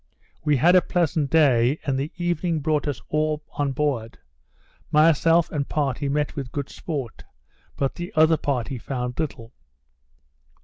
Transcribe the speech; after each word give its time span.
We 0.43 0.57
had 0.57 0.75
a 0.75 0.81
pleasant 0.81 1.29
day, 1.29 1.77
and 1.85 1.95
the 1.99 2.11
evening 2.17 2.59
brought 2.59 2.87
us 2.87 2.99
all 3.09 3.43
on 3.51 3.71
board; 3.71 4.17
myself 4.91 5.51
and 5.51 5.69
party 5.69 6.09
met 6.09 6.35
with 6.35 6.51
good 6.51 6.69
sport; 6.69 7.23
but 7.77 7.93
the 7.93 8.11
other 8.15 8.37
party 8.37 8.79
found 8.79 9.19
little. 9.19 9.53